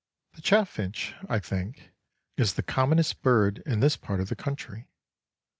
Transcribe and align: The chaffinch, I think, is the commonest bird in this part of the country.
The 0.33 0.41
chaffinch, 0.41 1.13
I 1.29 1.37
think, 1.37 1.91
is 2.35 2.55
the 2.55 2.63
commonest 2.63 3.21
bird 3.21 3.61
in 3.67 3.81
this 3.81 3.97
part 3.97 4.19
of 4.19 4.29
the 4.29 4.35
country. 4.35 4.87